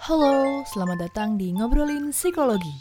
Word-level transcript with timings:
Halo, 0.00 0.64
selamat 0.64 1.12
datang 1.12 1.36
di 1.36 1.52
Ngobrolin 1.52 2.08
Psikologi. 2.08 2.72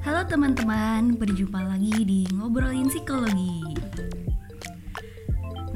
Halo 0.00 0.24
teman-teman, 0.24 1.20
berjumpa 1.20 1.60
lagi 1.60 1.92
di 2.08 2.24
Ngobrolin 2.32 2.88
Psikologi. 2.88 3.76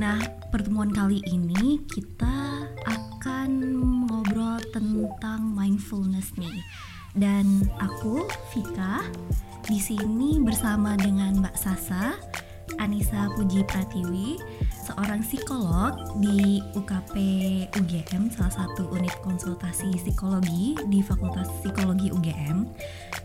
Nah, 0.00 0.16
pertemuan 0.48 0.88
kali 0.96 1.20
ini 1.28 1.76
kita 1.92 2.64
akan 2.88 3.50
ngobrol 4.08 4.64
tentang 4.72 5.44
mindfulness 5.52 6.32
nih. 6.40 6.64
Dan 7.12 7.68
aku, 7.84 8.24
Vika, 8.56 9.04
di 9.68 9.76
sini 9.76 10.40
bersama 10.40 10.96
dengan 10.96 11.44
Mbak 11.44 11.56
Sasa, 11.60 12.16
Anissa 12.80 13.28
Puji 13.36 13.60
Pratiwi, 13.68 14.40
seorang 14.88 15.20
psikolog 15.20 15.92
di 16.24 16.64
UKP 16.72 17.14
UGM, 17.76 18.32
salah 18.32 18.64
satu 18.64 18.88
unit 18.96 19.12
konsultasi 19.20 19.92
psikologi 20.00 20.72
di 20.88 21.04
Fakultas 21.04 21.52
Psikologi 21.60 22.08
UGM. 22.08 22.64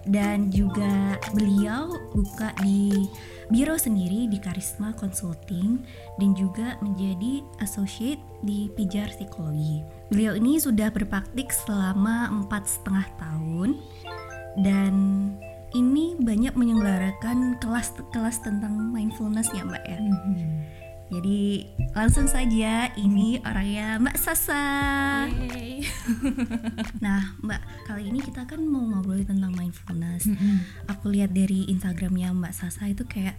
Dan 0.03 0.51
juga 0.51 1.15
beliau 1.31 1.95
buka 2.11 2.51
di 2.59 3.07
biro 3.47 3.79
sendiri 3.79 4.27
di 4.27 4.35
Karisma 4.35 4.91
Consulting 4.99 5.79
dan 6.19 6.35
juga 6.35 6.75
menjadi 6.83 7.39
associate 7.63 8.19
di 8.43 8.67
Pijar 8.75 9.07
Psikologi. 9.15 9.79
Beliau 10.11 10.35
ini 10.35 10.59
sudah 10.59 10.91
berpraktik 10.91 11.55
selama 11.55 12.27
empat 12.27 12.67
setengah 12.67 13.07
tahun 13.15 13.79
dan 14.59 14.93
ini 15.73 16.13
banyak 16.21 16.53
menyelenggarakan 16.53 17.57
kelas-kelas 17.57 18.45
tentang 18.45 18.93
mindfulness 18.93 19.49
ya 19.53 19.65
mbak 19.65 19.83
ya. 19.85 19.97
Jadi 21.13 21.61
langsung 21.93 22.25
saja 22.25 22.89
ini 22.97 23.37
orangnya 23.45 24.01
Mbak 24.01 24.17
Sasa. 24.17 24.65
nah 27.05 27.37
Mbak 27.37 27.61
kali 27.85 28.09
ini 28.09 28.17
kita 28.17 28.49
kan 28.49 28.57
mau 28.65 28.81
ngobrolin 28.81 29.29
tentang 29.29 29.53
mindfulness. 29.53 30.25
Aku 30.89 31.13
lihat 31.13 31.29
dari 31.37 31.69
Instagramnya 31.69 32.33
Mbak 32.33 32.53
Sasa 32.57 32.89
itu 32.89 33.05
kayak 33.05 33.37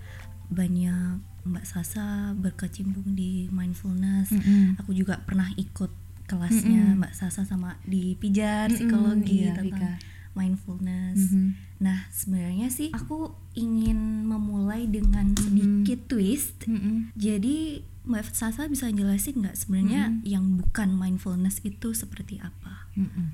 banyak 0.55 1.19
Mbak 1.51 1.67
Sasa 1.67 2.31
berkecimpung 2.39 3.19
di 3.19 3.51
mindfulness. 3.51 4.31
Mm-mm. 4.31 4.79
Aku 4.79 4.95
juga 4.95 5.19
pernah 5.27 5.51
ikut 5.59 5.91
kelasnya 6.31 6.95
Mm-mm. 6.95 7.01
Mbak 7.03 7.15
Sasa 7.19 7.43
sama 7.43 7.83
di 7.83 8.15
Pijar 8.15 8.71
Mm-mm, 8.71 8.77
psikologi 8.79 9.51
iya, 9.51 9.57
tentang 9.59 9.99
Vika. 9.99 10.33
mindfulness. 10.39 11.19
Mhm. 11.27 11.74
Nah, 11.83 12.07
sebenarnya 12.11 12.71
sih 12.71 12.95
aku 12.95 13.35
ingin 13.55 14.25
memulai 14.25 14.87
dengan 14.87 15.35
sedikit 15.35 16.07
twist. 16.07 16.65
Mm-mm. 16.71 17.11
Jadi, 17.19 17.83
Mbak 18.05 18.37
Sasa 18.37 18.69
bisa 18.69 18.93
jelasin 18.93 19.41
nggak 19.41 19.57
sebenarnya 19.57 20.13
Mhm. 20.13 20.23
yang 20.29 20.45
bukan 20.61 20.93
mindfulness 20.93 21.65
itu 21.65 21.97
seperti 21.97 22.37
apa? 22.39 22.87
Mm-mm. 22.95 23.33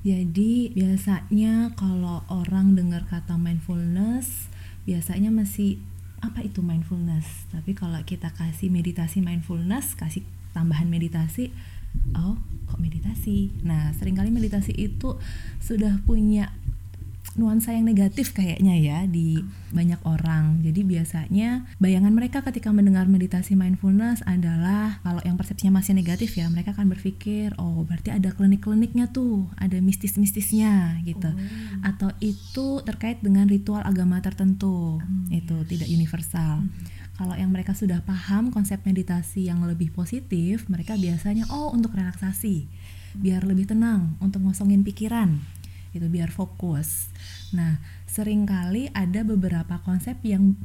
Jadi 0.00 0.72
biasanya 0.72 1.74
kalau 1.74 2.22
orang 2.30 2.78
dengar 2.78 3.04
kata 3.04 3.34
mindfulness, 3.34 4.46
biasanya 4.86 5.28
masih 5.28 5.76
apa 6.22 6.42
itu 6.42 6.62
mindfulness? 6.62 7.46
Tapi 7.50 7.74
kalau 7.74 7.98
kita 8.06 8.30
kasih 8.32 8.70
meditasi 8.70 9.20
mindfulness, 9.20 9.98
kasih 9.98 10.22
tambahan 10.54 10.86
meditasi, 10.86 11.50
oh 12.14 12.38
kok 12.66 12.78
meditasi? 12.78 13.50
Nah 13.66 13.90
sering 13.94 14.14
kali 14.14 14.30
meditasi 14.30 14.70
itu 14.72 15.18
sudah 15.58 15.98
punya 16.06 16.54
nuansa 17.38 17.72
yang 17.72 17.86
negatif 17.86 18.34
kayaknya 18.34 18.74
ya 18.74 18.98
di 19.06 19.38
banyak 19.70 20.02
orang. 20.02 20.60
Jadi 20.60 20.82
biasanya 20.82 21.70
bayangan 21.78 22.10
mereka 22.10 22.42
ketika 22.42 22.74
mendengar 22.74 23.06
meditasi 23.06 23.54
mindfulness 23.54 24.20
adalah 24.26 24.98
kalau 25.06 25.22
yang 25.22 25.38
persepsinya 25.38 25.78
masih 25.78 25.94
negatif 25.94 26.34
ya, 26.34 26.50
mereka 26.50 26.74
akan 26.74 26.90
berpikir, 26.90 27.54
oh 27.56 27.86
berarti 27.86 28.10
ada 28.10 28.34
klinik-kliniknya 28.34 29.08
tuh, 29.14 29.46
ada 29.54 29.78
mistis-mistisnya 29.78 30.98
gitu. 31.06 31.30
Atau 31.86 32.10
itu 32.18 32.82
terkait 32.82 33.22
dengan 33.22 33.46
ritual 33.46 33.86
agama 33.86 34.18
tertentu. 34.18 34.98
Hmm, 34.98 35.30
itu 35.30 35.56
tidak 35.70 35.88
universal. 35.88 36.66
Kalau 37.18 37.34
yang 37.34 37.50
mereka 37.50 37.74
sudah 37.74 37.98
paham 38.06 38.54
konsep 38.54 38.78
meditasi 38.86 39.50
yang 39.50 39.66
lebih 39.66 39.90
positif, 39.90 40.70
mereka 40.70 40.94
biasanya 40.94 41.50
oh 41.50 41.74
untuk 41.74 41.98
relaksasi, 41.98 42.70
biar 43.18 43.42
lebih 43.42 43.66
tenang, 43.66 44.14
untuk 44.22 44.46
ngosongin 44.46 44.86
pikiran, 44.86 45.42
itu 45.92 46.06
biar 46.08 46.32
fokus. 46.32 47.08
Nah, 47.52 47.80
sering 48.08 48.44
kali 48.44 48.92
ada 48.92 49.24
beberapa 49.24 49.80
konsep 49.84 50.16
yang 50.24 50.56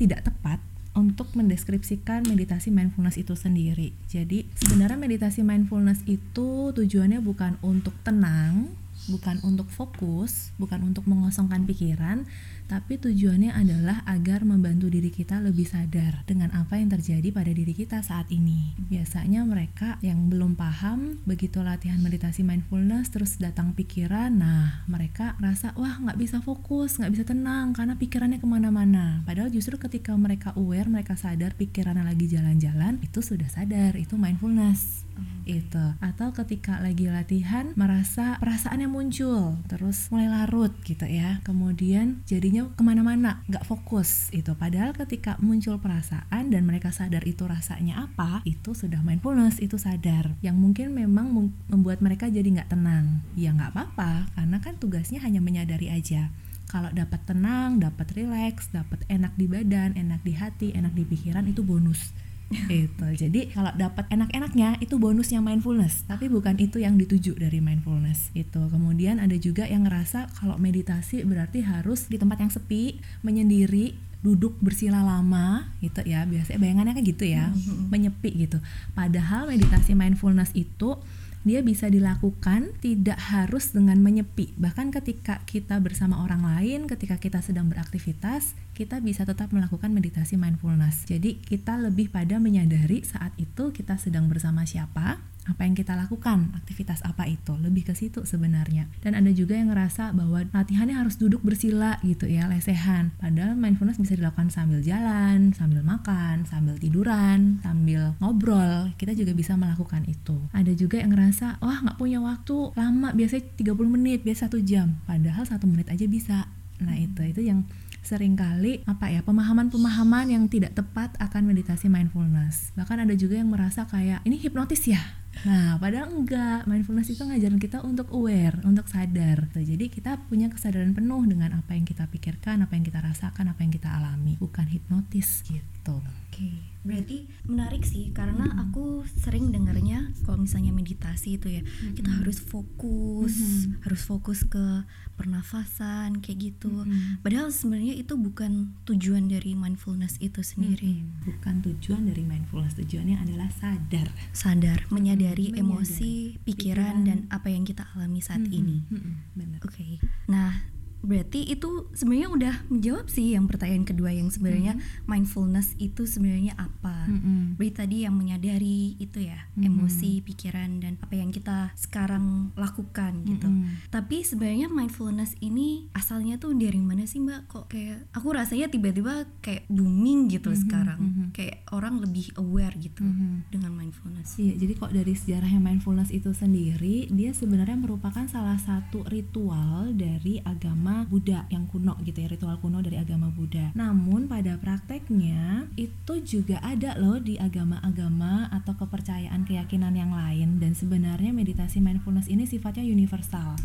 tidak 0.00 0.24
tepat 0.28 0.60
untuk 0.96 1.30
mendeskripsikan 1.38 2.26
meditasi 2.26 2.74
mindfulness 2.74 3.20
itu 3.20 3.38
sendiri. 3.38 3.94
Jadi, 4.10 4.48
sebenarnya 4.58 4.98
meditasi 4.98 5.46
mindfulness 5.46 6.02
itu 6.10 6.74
tujuannya 6.74 7.22
bukan 7.22 7.56
untuk 7.62 7.94
tenang, 8.02 8.74
bukan 9.06 9.38
untuk 9.46 9.70
fokus, 9.70 10.50
bukan 10.58 10.90
untuk 10.90 11.06
mengosongkan 11.06 11.64
pikiran, 11.64 12.26
tapi 12.70 13.02
tujuannya 13.02 13.50
adalah 13.50 14.06
agar 14.06 14.46
membantu 14.46 14.86
diri 14.86 15.10
kita 15.10 15.42
lebih 15.42 15.66
sadar 15.66 16.22
dengan 16.22 16.54
apa 16.54 16.78
yang 16.78 16.86
terjadi 16.86 17.34
pada 17.34 17.50
diri 17.50 17.74
kita 17.74 17.98
saat 17.98 18.30
ini. 18.30 18.78
Biasanya 18.78 19.42
mereka 19.42 19.98
yang 20.06 20.30
belum 20.30 20.54
paham 20.54 21.18
begitu 21.26 21.66
latihan 21.66 21.98
meditasi 21.98 22.46
mindfulness 22.46 23.10
terus 23.10 23.42
datang 23.42 23.74
pikiran, 23.74 24.30
nah 24.30 24.86
mereka 24.86 25.34
rasa 25.42 25.74
wah 25.74 25.98
nggak 25.98 26.22
bisa 26.22 26.38
fokus, 26.38 27.02
nggak 27.02 27.10
bisa 27.10 27.24
tenang 27.26 27.74
karena 27.74 27.98
pikirannya 27.98 28.38
ke 28.38 28.46
mana-mana. 28.46 29.26
Padahal 29.26 29.50
justru 29.50 29.74
ketika 29.74 30.14
mereka 30.14 30.54
aware, 30.54 30.86
mereka 30.86 31.18
sadar 31.18 31.58
pikirannya 31.58 32.06
lagi 32.06 32.30
jalan-jalan, 32.30 33.02
itu 33.02 33.18
sudah 33.18 33.50
sadar, 33.50 33.98
itu 33.98 34.14
mindfulness 34.14 35.10
itu 35.48 35.86
atau 35.98 36.30
ketika 36.30 36.78
lagi 36.78 37.10
latihan 37.10 37.72
merasa 37.74 38.38
perasaannya 38.38 38.86
muncul 38.86 39.58
terus 39.66 40.06
mulai 40.12 40.30
larut 40.30 40.70
gitu 40.86 41.04
ya 41.08 41.42
kemudian 41.42 42.22
jadinya 42.28 42.59
ke 42.68 42.82
mana-mana 42.84 43.40
nggak 43.48 43.64
fokus. 43.64 44.28
Itu 44.36 44.52
padahal 44.52 44.92
ketika 44.92 45.40
muncul 45.40 45.80
perasaan 45.80 46.52
dan 46.52 46.68
mereka 46.68 46.92
sadar 46.92 47.24
itu 47.24 47.48
rasanya 47.48 48.04
apa 48.04 48.44
itu 48.44 48.76
sudah 48.76 49.00
mindfulness 49.00 49.56
itu 49.64 49.80
sadar. 49.80 50.36
Yang 50.44 50.56
mungkin 50.60 50.86
memang 50.92 51.32
mem- 51.32 51.56
membuat 51.72 52.04
mereka 52.04 52.28
jadi 52.28 52.44
nggak 52.44 52.76
tenang. 52.76 53.24
Ya 53.32 53.56
nggak 53.56 53.72
apa-apa 53.72 54.28
karena 54.36 54.56
kan 54.60 54.76
tugasnya 54.76 55.24
hanya 55.24 55.40
menyadari 55.40 55.88
aja. 55.88 56.28
Kalau 56.70 56.92
dapat 56.94 57.24
tenang, 57.26 57.82
dapat 57.82 58.14
rileks, 58.14 58.70
dapat 58.70 59.02
enak 59.10 59.34
di 59.34 59.50
badan, 59.50 59.96
enak 59.98 60.22
di 60.22 60.36
hati, 60.36 60.68
enak 60.76 60.94
di 60.94 61.02
pikiran 61.02 61.48
itu 61.50 61.66
bonus 61.66 62.29
itu 62.50 63.06
jadi 63.14 63.46
kalau 63.54 63.70
dapat 63.78 64.10
enak-enaknya 64.10 64.82
itu 64.82 64.98
bonusnya 64.98 65.38
mindfulness. 65.38 66.02
Tapi 66.10 66.26
bukan 66.26 66.58
itu 66.58 66.82
yang 66.82 66.98
dituju 66.98 67.38
dari 67.38 67.62
mindfulness 67.62 68.34
itu 68.34 68.58
kemudian 68.58 69.22
ada 69.22 69.38
juga 69.38 69.70
yang 69.70 69.86
ngerasa 69.86 70.26
kalau 70.34 70.58
meditasi 70.58 71.22
berarti 71.22 71.62
harus 71.62 72.10
di 72.10 72.18
tempat 72.18 72.42
yang 72.42 72.50
sepi 72.50 72.98
menyendiri 73.22 73.94
duduk 74.20 74.58
bersila 74.58 75.00
lama 75.00 75.70
gitu 75.78 76.02
ya. 76.02 76.26
Biasanya 76.26 76.58
bayangannya 76.58 76.92
kan 76.98 77.04
gitu 77.06 77.24
ya. 77.24 77.54
Menyepi 77.88 78.30
gitu. 78.34 78.58
Padahal 78.98 79.46
meditasi 79.46 79.94
mindfulness 79.94 80.50
itu 80.58 80.98
dia 81.40 81.64
bisa 81.64 81.88
dilakukan 81.88 82.76
tidak 82.84 83.16
harus 83.16 83.72
dengan 83.72 83.96
menyepi. 84.04 84.52
Bahkan 84.60 84.92
ketika 84.92 85.40
kita 85.48 85.80
bersama 85.80 86.20
orang 86.20 86.44
lain, 86.44 86.84
ketika 86.84 87.16
kita 87.16 87.40
sedang 87.40 87.72
beraktivitas, 87.72 88.52
kita 88.76 89.00
bisa 89.00 89.24
tetap 89.24 89.48
melakukan 89.52 89.92
meditasi 89.92 90.36
mindfulness. 90.36 91.08
Jadi 91.08 91.40
kita 91.40 91.80
lebih 91.80 92.12
pada 92.12 92.36
menyadari 92.36 93.00
saat 93.04 93.32
itu 93.40 93.72
kita 93.72 93.96
sedang 93.96 94.28
bersama 94.28 94.68
siapa, 94.68 95.20
apa 95.48 95.64
yang 95.64 95.72
kita 95.72 95.96
lakukan, 95.96 96.52
aktivitas 96.52 97.00
apa 97.00 97.24
itu, 97.24 97.56
lebih 97.56 97.88
ke 97.88 97.96
situ 97.96 98.28
sebenarnya. 98.28 98.92
Dan 99.00 99.16
ada 99.16 99.32
juga 99.32 99.56
yang 99.56 99.72
ngerasa 99.72 100.12
bahwa 100.12 100.44
latihannya 100.52 100.98
harus 100.98 101.16
duduk 101.16 101.40
bersila 101.40 101.96
gitu 102.04 102.28
ya, 102.28 102.44
lesehan. 102.50 103.16
Padahal 103.16 103.56
mindfulness 103.56 103.96
bisa 103.96 104.20
dilakukan 104.20 104.52
sambil 104.52 104.84
jalan, 104.84 105.56
sambil 105.56 105.80
makan, 105.80 106.44
sambil 106.44 106.76
tiduran, 106.76 107.62
sambil 107.64 108.12
ngobrol. 108.20 108.92
Kita 109.00 109.16
juga 109.16 109.32
bisa 109.32 109.56
melakukan 109.56 110.04
itu. 110.04 110.36
Ada 110.52 110.76
juga 110.76 111.00
yang 111.00 111.16
ngerasa, 111.16 111.62
wah 111.64 111.78
nggak 111.80 111.96
punya 111.96 112.20
waktu 112.20 112.76
lama, 112.76 113.16
biasanya 113.16 113.48
30 113.56 113.96
menit, 113.96 114.20
biasa 114.26 114.50
satu 114.50 114.60
jam. 114.60 115.00
Padahal 115.08 115.44
satu 115.48 115.64
menit 115.68 115.88
aja 115.88 116.04
bisa. 116.04 116.48
Nah 116.80 116.96
itu 116.96 117.20
itu 117.22 117.44
yang 117.44 117.68
sering 118.00 118.32
kali 118.32 118.80
apa 118.88 119.12
ya 119.12 119.20
pemahaman-pemahaman 119.20 120.32
yang 120.32 120.48
tidak 120.48 120.72
tepat 120.72 121.12
akan 121.20 121.44
meditasi 121.44 121.92
mindfulness. 121.92 122.72
Bahkan 122.74 123.04
ada 123.04 123.14
juga 123.14 123.36
yang 123.36 123.52
merasa 123.52 123.84
kayak 123.84 124.24
ini 124.24 124.40
hipnotis 124.40 124.88
ya. 124.88 125.19
Nah, 125.48 125.80
padahal 125.80 126.12
enggak. 126.12 126.68
Mindfulness 126.68 127.16
itu 127.16 127.22
ngajarin 127.24 127.56
kita 127.56 127.80
untuk 127.80 128.12
aware, 128.12 128.60
untuk 128.68 128.84
sadar. 128.92 129.48
Jadi 129.56 129.88
kita 129.88 130.20
punya 130.28 130.52
kesadaran 130.52 130.92
penuh 130.92 131.24
dengan 131.24 131.56
apa 131.56 131.72
yang 131.72 131.88
kita 131.88 132.04
pikirkan, 132.12 132.60
apa 132.60 132.76
yang 132.76 132.84
kita 132.84 133.00
rasakan, 133.00 133.48
apa 133.48 133.60
yang 133.64 133.72
kita 133.72 133.88
alami. 133.88 134.36
Bukan 134.36 134.68
hipnotis 134.68 135.40
gitu. 135.48 135.79
Gitu 135.92 136.18
Oke, 136.30 136.46
berarti 136.80 137.16
menarik 137.44 137.82
sih 137.82 138.08
karena 138.10 138.46
aku 138.56 139.02
sering 139.18 139.50
dengarnya 139.50 140.14
kalau 140.22 140.38
misalnya 140.38 140.70
meditasi 140.70 141.36
itu 141.36 141.50
ya 141.50 141.62
kita 141.90 142.06
harus 142.14 142.38
fokus, 142.38 143.34
Mhm. 143.34 143.82
harus 143.82 143.98
fokus 144.00 144.46
ke 144.46 144.86
pernafasan 145.16 146.18
kayak 146.18 146.38
gitu. 146.48 146.70
Mhm. 146.80 147.20
Padahal 147.20 147.50
sebenarnya 147.50 147.92
itu 147.94 148.14
bukan 148.14 148.72
tujuan 148.84 149.26
dari 149.26 149.52
mindfulness 149.52 150.16
itu 150.18 150.40
sendiri. 150.40 151.02
Mm-mm. 151.02 151.18
bukan 151.20 151.54
tujuan 151.62 152.02
dari 152.04 152.22
mindfulness 152.22 152.74
tujuannya 152.74 153.16
adalah 153.18 153.50
sadar 153.52 154.08
Sadar, 154.30 154.86
menyadari 154.88 155.50
Menyadari 155.50 155.60
emosi, 155.60 156.14
pikiran, 156.40 156.46
pikiran. 156.46 156.94
dan 157.04 157.18
apa 157.28 157.48
yang 157.48 157.62
kita 157.62 157.84
alami 157.90 158.18
saat 158.20 158.40
Mhm, 158.40 158.54
ini. 158.54 158.78
mhm, 158.86 159.12
benar 159.34 159.60
Oke, 159.60 159.98
nah 160.26 160.62
berarti 161.00 161.48
itu 161.48 161.88
sebenarnya 161.92 162.28
udah 162.28 162.54
menjawab 162.68 163.06
sih 163.06 163.32
yang 163.32 163.48
pertanyaan 163.48 163.84
kedua 163.84 164.12
yang 164.12 164.28
sebenarnya 164.28 164.76
mindfulness 165.04 165.72
itu 165.76 166.04
sebenarnya 166.04 166.52
apa? 166.54 167.08
Mhm. 167.08 167.56
Berarti 167.56 167.74
tadi 167.76 167.96
yang 168.04 168.14
menyadari 168.14 168.94
itu 168.96 169.24
ya 169.24 169.48
Mhm. 169.56 169.64
emosi, 169.64 170.20
pikiran 170.20 170.70
dan 170.78 171.00
apa 171.00 171.14
yang 171.14 171.30
kita 171.30 171.72
sekarang 171.74 172.52
lakukan 172.54 173.24
gitu. 173.24 173.48
Mhm. 173.48 173.88
Tapi 173.88 174.20
sebenarnya 174.20 174.68
mindfulness 174.68 175.32
ini 175.40 175.88
asalnya 175.92 176.36
tuh 176.36 176.52
dari 176.52 176.78
mana 176.78 177.04
sih 177.04 177.18
Mbak? 177.18 177.40
Kok 177.48 177.64
kayak 177.66 178.12
aku 178.12 178.28
rasanya 178.30 178.68
tiba-tiba 178.68 179.24
kayak 179.40 179.64
booming 179.66 180.28
gitu 180.28 180.52
Mhm, 180.52 180.58
sekarang. 180.58 181.00
mhm. 181.00 181.24
Kayak 181.32 181.64
orang 181.72 181.96
lebih 181.98 182.28
aware 182.36 182.76
gitu 182.76 183.00
Mhm. 183.00 183.48
dengan 183.48 183.72
mindfulness. 183.72 184.36
Iya, 184.36 184.58
jadi 184.58 184.72
kok 184.76 184.92
dari 184.92 185.14
sejarahnya 185.14 185.60
mindfulness 185.60 186.10
itu 186.10 186.30
sendiri, 186.30 187.08
dia 187.08 187.32
sebenarnya 187.32 187.78
merupakan 187.78 188.26
salah 188.26 188.58
satu 188.58 189.06
ritual 189.06 189.94
dari 189.94 190.42
agama 190.42 190.89
Buddha 191.08 191.46
yang 191.50 191.64
kuno 191.66 191.96
gitu 192.02 192.20
ya, 192.20 192.28
ritual 192.30 192.56
kuno 192.58 192.78
dari 192.84 192.96
agama 192.98 193.30
Buddha. 193.30 193.72
Namun 193.74 194.26
pada 194.26 194.56
prakteknya 194.58 195.66
itu 195.74 196.14
juga 196.22 196.60
ada 196.60 196.94
loh 196.98 197.18
di 197.18 197.38
agama-agama 197.40 198.50
atau 198.50 198.74
kepercayaan 198.76 199.46
keyakinan 199.46 199.94
yang 199.94 200.12
lain 200.12 200.58
dan 200.62 200.72
sebenarnya 200.76 201.30
meditasi 201.32 201.78
mindfulness 201.78 202.28
ini 202.28 202.44
sifatnya 202.44 202.84
universal. 202.84 203.56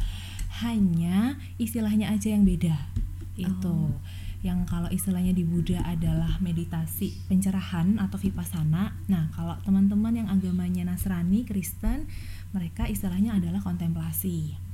Hanya 0.63 1.35
istilahnya 1.59 2.15
aja 2.15 2.31
yang 2.31 2.47
beda. 2.47 2.75
Itu 3.35 3.91
Oh. 3.91 3.99
yang 4.45 4.61
kalau 4.69 4.87
istilahnya 4.93 5.33
di 5.33 5.41
Buddha 5.41 5.81
adalah 5.81 6.37
meditasi 6.37 7.17
pencerahan 7.25 7.97
atau 7.97 8.21
vipassana. 8.21 8.93
Nah, 9.09 9.33
kalau 9.33 9.57
teman-teman 9.65 10.21
yang 10.21 10.29
agamanya 10.29 10.85
Nasrani, 10.85 11.41
Kristen, 11.49 12.05
mereka 12.53 12.85
istilahnya 12.85 13.35
adalah 13.41 13.65
kontemplasi. 13.65 14.64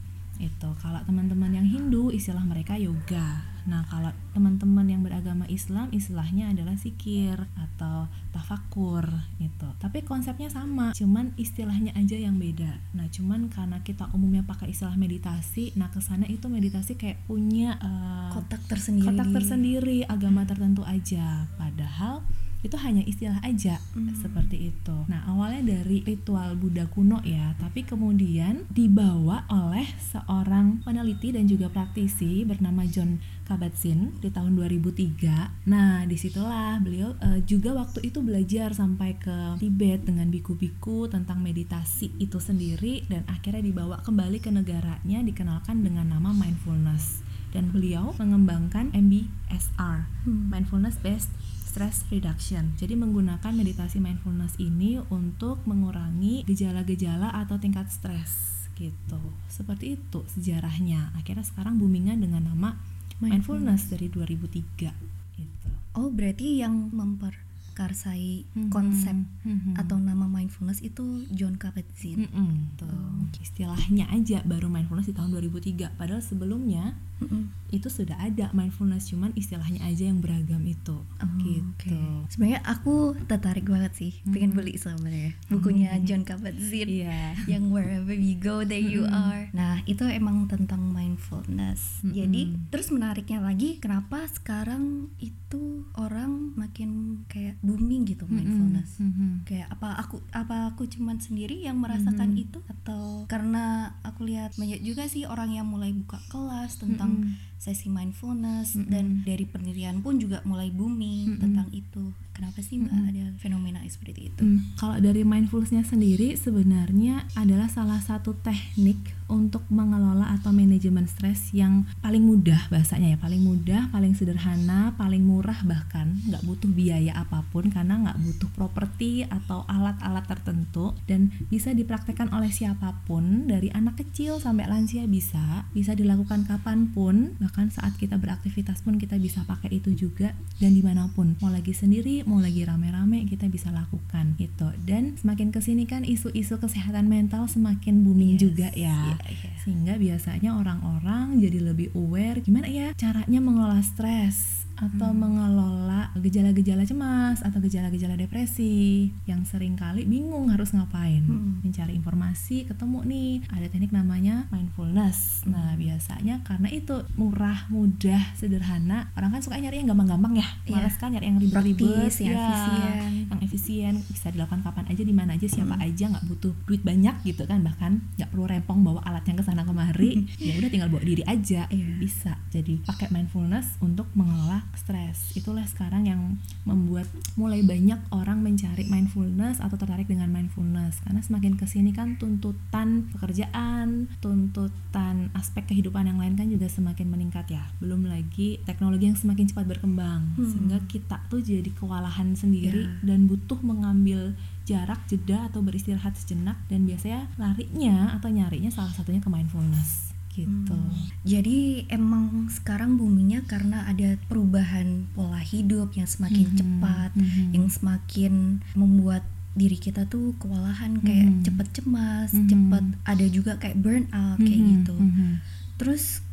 Itu. 0.41 0.73
Kalau 0.81 0.97
teman-teman 1.05 1.53
yang 1.53 1.67
Hindu, 1.69 2.09
istilah 2.09 2.41
mereka 2.41 2.73
yoga. 2.75 3.45
Nah, 3.61 3.85
kalau 3.85 4.09
teman-teman 4.33 4.89
yang 4.89 5.05
beragama 5.05 5.45
Islam, 5.45 5.93
istilahnya 5.93 6.49
adalah 6.49 6.73
sikir 6.73 7.37
atau 7.53 8.09
tafakur 8.33 9.05
itu. 9.37 9.69
Tapi 9.77 10.01
konsepnya 10.01 10.49
sama, 10.49 10.97
cuman 10.97 11.29
istilahnya 11.37 11.93
aja 11.93 12.17
yang 12.17 12.41
beda. 12.41 12.81
Nah, 12.97 13.05
cuman 13.13 13.53
karena 13.53 13.77
kita 13.85 14.09
umumnya 14.17 14.41
pakai 14.41 14.73
istilah 14.73 14.97
meditasi, 14.97 15.77
nah 15.77 15.93
ke 15.93 16.01
sana 16.01 16.25
itu 16.25 16.49
meditasi 16.49 16.97
kayak 16.97 17.21
punya 17.29 17.77
eh, 17.77 18.33
Kotak 18.33 18.65
tersendiri. 18.65 19.13
kotak 19.13 19.29
tersendiri 19.29 19.97
agama 20.09 20.41
tertentu 20.49 20.81
aja 20.81 21.45
padahal 21.61 22.25
itu 22.61 22.77
hanya 22.77 23.01
istilah 23.01 23.41
aja 23.41 23.81
Hmm. 23.93 24.13
seperti 24.13 24.69
itu. 24.69 24.95
Nah, 25.09 25.25
awalnya 25.25 25.75
dari 25.77 26.05
ritual 26.05 26.53
Buddha 26.55 26.85
kuno 26.85 27.17
ya, 27.25 27.57
tapi 27.57 27.81
kemudian 27.81 28.69
dibawa 28.69 29.43
oleh 29.49 29.89
seorang 29.97 30.85
peneliti 30.85 31.33
dan 31.33 31.49
juga 31.49 31.67
praktisi 31.67 32.45
bernama 32.45 32.85
John 32.85 33.17
Kabat-Zinn 33.43 34.21
di 34.21 34.29
tahun 34.29 34.55
2003. 34.55 35.51
Nah, 35.65 36.05
di 36.05 36.15
situlah 36.15 36.77
beliau 36.79 37.17
eh, 37.19 37.41
juga 37.43 37.73
waktu 37.73 38.07
itu 38.07 38.21
belajar 38.21 38.71
sampai 38.71 39.17
ke 39.17 39.57
Tibet 39.57 40.05
dengan 40.05 40.29
biku-biku 40.29 41.09
tentang 41.09 41.41
meditasi 41.41 42.13
itu 42.15 42.37
sendiri 42.37 43.03
dan 43.09 43.25
akhirnya 43.27 43.59
dibawa 43.59 43.99
kembali 43.99 44.37
ke 44.37 44.49
negaranya 44.49 45.19
dikenalkan 45.19 45.83
dengan 45.83 46.13
nama 46.13 46.31
mindfulness 46.31 47.25
dan 47.51 47.67
beliau 47.67 48.15
mengembangkan 48.15 48.93
MBSR 48.95 50.07
Hmm. 50.23 50.47
mindfulness 50.47 50.95
based 51.01 51.33
stress 51.71 52.03
reduction. 52.11 52.75
Jadi 52.75 52.99
menggunakan 52.99 53.55
meditasi 53.55 54.03
mindfulness 54.03 54.59
ini 54.59 54.99
untuk 55.07 55.63
mengurangi 55.63 56.43
gejala-gejala 56.43 57.31
atau 57.31 57.55
tingkat 57.55 57.87
stres 57.87 58.67
gitu. 58.75 59.21
Seperti 59.47 59.95
itu 59.95 60.27
sejarahnya. 60.35 61.15
Akhirnya 61.15 61.47
sekarang 61.47 61.79
boomingan 61.79 62.19
dengan 62.19 62.43
nama 62.51 62.75
mindfulness, 63.23 63.87
dari 63.87 64.11
2003 64.11 64.91
gitu. 65.39 65.69
Oh, 65.95 66.11
berarti 66.11 66.59
yang 66.59 66.91
memperkarsai 66.91 68.43
Mhm. 68.51 68.67
konsep 68.67 69.15
Mhm. 69.47 69.79
atau 69.79 69.95
nama 69.95 70.27
mindfulness 70.27 70.83
itu 70.83 71.23
John 71.31 71.55
Kabat-Zinn. 71.55 72.27
Mm-mm, 72.27 72.51
tuh. 72.75 72.89
Oh. 72.89 73.23
Istilahnya 73.39 74.11
aja 74.11 74.43
baru 74.43 74.67
mindfulness 74.67 75.07
di 75.07 75.15
tahun 75.15 75.31
2003 75.31 75.93
padahal 75.95 76.19
sebelumnya 76.19 76.97
Mm-mm. 77.21 77.53
itu 77.71 77.87
sudah 77.87 78.19
ada 78.19 78.51
mindfulness 78.51 79.07
cuman 79.07 79.31
istilahnya 79.31 79.79
aja 79.81 80.03
yang 80.03 80.19
beragam 80.19 80.59
itu 80.63 80.97
Oh, 81.21 81.27
gitu. 81.39 81.95
oke. 81.95 82.27
Sebenarnya 82.27 82.59
aku 82.61 82.95
tertarik 83.25 83.63
banget 83.63 83.93
sih, 83.93 84.11
pengen 84.27 84.51
beli 84.51 84.75
sebenarnya 84.75 85.37
bukunya 85.47 85.95
John 86.01 86.21
Kabat-Zinn 86.21 86.89
Iya. 86.89 87.37
yang 87.47 87.69
wherever 87.69 88.11
you 88.11 88.35
go 88.35 88.61
there 88.61 88.81
you 88.81 89.05
are. 89.05 89.47
Nah, 89.51 89.79
itu 89.85 90.03
emang 90.03 90.45
tentang 90.47 90.81
mindfulness. 90.83 92.01
Mm-mm. 92.01 92.11
Jadi, 92.13 92.41
terus 92.67 92.89
menariknya 92.89 93.39
lagi 93.39 93.77
kenapa 93.77 94.25
sekarang 94.27 95.07
itu 95.17 95.85
orang 95.93 96.51
makin 96.53 96.89
kayak 97.27 97.55
booming 97.59 98.03
gitu 98.03 98.23
mindfulness. 98.25 98.97
Mhm. 98.97 99.43
Kayak 99.43 99.67
apa 99.69 99.95
aku 99.97 100.19
apa 100.31 100.69
aku 100.69 100.87
cuman 100.87 101.19
sendiri 101.19 101.59
yang 101.59 101.77
merasakan 101.77 102.31
Mhm. 102.31 102.41
itu 102.41 102.59
atau 102.65 103.27
karena 103.27 103.63
aku 104.01 104.23
lihat 104.25 104.55
banyak 104.55 104.79
juga 104.81 105.05
sih 105.05 105.23
orang 105.23 105.51
yang 105.51 105.67
mulai 105.67 105.91
buka 105.91 106.19
kelas 106.27 106.75
tentang 106.77 107.10
Mhm. 107.13 107.49
sesi 107.61 107.93
mindfulness 107.93 108.73
Mm-mm. 108.73 108.89
dan 108.89 109.05
dari 109.21 109.45
penelitian 109.45 110.01
pun 110.01 110.17
juga 110.17 110.41
mulai 110.49 110.73
booming 110.73 111.37
Mm-mm. 111.37 111.41
tentang 111.45 111.69
itu. 111.69 112.09
Kenapa 112.33 112.57
sih 112.65 112.81
Mbak 112.81 112.89
Mm-mm. 112.89 113.09
ada 113.13 113.23
fenomena 113.37 113.79
seperti 113.85 114.33
itu? 114.33 114.41
Hmm, 114.41 114.73
kalau 114.81 114.97
dari 114.97 115.21
mindfulnessnya 115.21 115.85
sendiri 115.85 116.33
sebenarnya 116.33 117.29
adalah 117.37 117.69
salah 117.69 118.01
satu 118.01 118.33
teknik 118.41 118.97
untuk 119.31 119.63
mengelola 119.71 120.35
atau 120.35 120.51
manajemen 120.51 121.07
stres 121.07 121.55
yang 121.55 121.87
paling 122.03 122.19
mudah 122.21 122.67
bahasanya 122.67 123.15
ya. 123.15 123.17
Paling 123.17 123.39
mudah 123.39 123.87
paling 123.95 124.11
sederhana 124.11 124.91
paling 124.99 125.23
murah 125.23 125.63
bahkan. 125.63 126.19
Nggak 126.27 126.43
butuh 126.43 126.67
biaya 126.67 127.15
apa 127.15 127.47
pun 127.49 127.71
karena 127.71 127.95
nggak 128.03 128.19
butuh 128.19 128.49
properti 128.51 129.23
atau 129.23 129.63
alat-alat 129.71 130.27
tertentu. 130.27 130.91
Dan 131.07 131.31
bisa 131.47 131.71
dipraktekkan 131.71 132.35
oleh 132.35 132.51
siapa 132.51 132.91
pun 133.07 133.47
dari 133.47 133.71
anak 133.71 134.03
kecil 134.03 134.43
sampai 134.43 134.67
lansia 134.67 135.07
bisa. 135.07 135.63
Bisa 135.71 135.95
dilakukan 135.95 136.43
kapan 136.43 136.91
pun 136.91 137.39
bahkan 137.39 137.71
saat 137.71 137.95
kita 137.95 138.19
beraktivitas 138.19 138.83
pun 138.83 138.99
kita 138.99 139.15
bisa 139.15 139.47
pakai 139.47 139.79
itu 139.79 139.95
juga. 139.95 140.35
Dan 140.59 140.75
di 140.75 140.83
mana 140.83 141.07
pun 141.15 141.39
mau 141.39 141.47
lagi 141.47 141.71
sendiri 141.71 142.27
mau 142.27 142.43
lagi 142.43 142.67
rame-rame 142.67 143.23
kita 143.31 143.47
bisa 143.47 143.71
lakukan 143.71 144.35
gitu. 144.35 144.67
Dan 144.83 145.15
semakin 145.15 145.55
ke 145.55 145.63
sini 145.63 145.87
kan 145.87 146.03
isu-isu 146.03 146.59
kesehatan 146.59 147.07
mental 147.07 147.47
semakin 147.47 148.03
booming 148.03 148.35
Yes, 148.35 148.41
juga 148.41 148.67
ya. 148.73 148.97
iya, 149.11 149.15
iya. 149.27 149.51
sehingga 149.61 149.93
biasanya 149.99 150.57
orang-orang 150.57 151.37
jadi 151.37 151.59
lebih 151.73 151.93
aware 151.93 152.39
gimana 152.41 152.65
ya 152.71 152.95
caranya 152.95 153.39
mengelola 153.43 153.83
stres 153.83 154.65
atau 154.81 155.07
Hmm. 155.07 155.21
mengelola 155.21 156.09
gejala-gejala 156.15 156.81
cemas 156.81 157.39
atau 157.39 157.59
gejala-gejala 157.59 158.17
depresi 158.17 159.07
yang 159.23 159.43
sering 159.43 159.73
kali 159.73 160.03
bingung 160.03 160.49
harus 160.49 160.71
ngapain 160.71 161.21
Hmm. 161.21 161.61
mencari 161.61 161.93
informasi 161.93 162.65
ketemu 162.65 162.99
nih 163.03 163.31
ada 163.47 163.67
teknik 163.67 163.91
namanya 163.91 164.49
mindfulness 164.49 165.43
Hmm. 165.43 165.53
nah 165.53 165.71
biasanya 165.75 166.41
karena 166.41 166.67
itu 166.67 166.97
murah 167.13 167.69
mudah 167.69 168.33
sederhana 168.33 169.13
orang 169.13 169.29
kan 169.31 169.41
suka 169.41 169.55
nyari 169.55 169.79
yang 169.79 169.89
gampang-gampang 169.89 170.33
ya 170.35 170.47
Iya. 170.63 170.73
malas 170.75 170.95
kan 170.95 171.11
nyari 171.11 171.25
yang 171.27 171.39
ribet-ribet 171.39 172.09
yang 172.17 172.33
ya. 172.33 172.41
efisien. 172.41 173.11
yang 173.27 173.39
efisien 173.39 173.93
bisa 174.03 174.27
dilakukan 174.29 174.61
kapan 174.61 174.85
aja 174.87 175.03
di 175.03 175.13
mana 175.13 175.31
aja 175.31 175.45
siapa 175.45 175.75
Hmm. 175.75 175.85
aja 175.85 176.03
nggak 176.09 176.25
butuh 176.27 176.53
duit 176.65 176.81
banyak 176.81 177.15
gitu 177.23 177.45
kan 177.45 177.61
bahkan 177.61 177.91
nggak 178.15 178.29
perlu 178.29 178.45
rempong 178.47 178.81
bawa 178.81 179.01
alat 179.03 179.21
yang 179.23 179.37
ke 179.37 179.43
sana 179.43 179.61
kemari 179.61 180.25
ya 180.41 180.57
udah 180.57 180.69
tinggal 180.69 180.89
bawa 180.89 181.03
diri 181.03 181.21
aja 181.23 181.69
Iya. 181.69 181.97
bisa 181.97 182.33
jadi 182.49 182.81
pakai 182.83 183.07
mindfulness 183.09 183.77
untuk 183.79 184.09
mengelola 184.13 184.65
stres. 184.73 185.33
Itulah 185.33 185.65
sekarang 185.65 186.05
yang 186.05 186.21
membuat 186.63 187.05
mulai 187.33 187.61
banyak 187.61 187.97
orang 188.09 188.39
mencari 188.39 188.85
mindfulness 188.85 189.57
atau 189.57 189.75
tertarik 189.75 190.05
dengan 190.05 190.29
mindfulness. 190.29 191.01
Karena 191.01 191.19
semakin 191.19 191.55
ke 191.55 191.65
sini 191.65 191.91
kan 191.91 192.15
tuntutan 192.15 193.11
pekerjaan 193.11 194.11
tuntutan 194.19 195.29
aspek 195.33 195.67
kehidupan 195.67 196.07
yang 196.07 196.19
lain 196.19 196.35
kan 196.35 196.47
juga 196.47 196.67
semakin 196.67 197.07
meningkat 197.07 197.49
ya. 197.49 197.63
Belum 197.79 198.05
lagi 198.05 198.59
teknologi 198.63 199.07
yang 199.07 199.17
semakin 199.17 199.47
cepat 199.47 199.65
berkembang. 199.67 200.23
Hmm. 200.37 200.47
sehingga 200.51 200.77
kita 200.87 201.17
tuh 201.27 201.41
jadi 201.41 201.67
kewalahan 201.75 202.33
sendiri 202.33 202.87
Ya. 202.87 203.13
dan 203.13 203.27
butuh 203.27 203.59
mengambil 203.61 204.33
jarak 204.63 205.01
jeda 205.07 205.49
atau 205.49 205.59
beristirahat 205.59 206.15
sejenak. 206.15 206.55
Dan 206.67 206.85
biasanya 206.85 207.27
larinya 207.35 208.15
atau 208.15 208.29
nyarinya 208.29 208.69
salah 208.69 208.91
satunya 208.91 209.19
ke 209.19 209.27
mindfulness 209.27 210.11
gitu. 210.41 210.73
Hmm. 210.73 210.97
Jadi 211.21 211.85
emang 211.87 212.49
sekarang 212.49 212.97
buminya 212.97 213.45
karena 213.45 213.85
ada 213.85 214.17
perubahan 214.25 215.05
pola 215.13 215.37
hidup 215.37 215.93
yang 215.93 216.09
semakin 216.09 216.49
Mhm, 216.49 216.57
cepat, 216.57 217.11
mhm. 217.13 217.43
yang 217.53 217.67
semakin 217.67 218.33
membuat 218.73 219.21
diri 219.51 219.75
kita 219.75 220.07
tuh 220.07 220.31
kewalahan 220.39 221.03
kayak 221.03 221.27
Mhm. 221.27 221.43
cepet 221.43 221.67
cemas, 221.75 222.31
Mhm. 222.31 222.47
cepet 222.47 222.85
ada 223.03 223.25
juga 223.27 223.51
kayak 223.59 223.77
burnout 223.77 224.39
kayak 224.39 224.61
Mhm, 224.63 224.69
gitu. 224.79 224.95
mhm. 224.95 225.29
Terus 225.75 226.23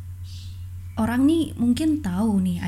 orang 0.99 1.23
nih 1.23 1.55
mungkin 1.55 2.03
tahu 2.03 2.43
nih 2.43 2.59